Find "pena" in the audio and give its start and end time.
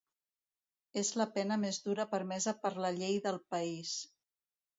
1.35-1.57